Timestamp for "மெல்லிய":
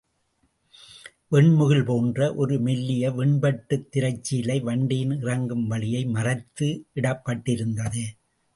2.59-3.11